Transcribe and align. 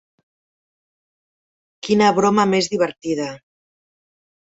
Quina 1.89 2.09
broma 2.23 2.49
més 2.57 2.73
divertida. 2.75 3.33